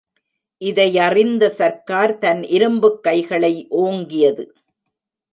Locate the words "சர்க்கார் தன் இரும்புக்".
1.49-3.03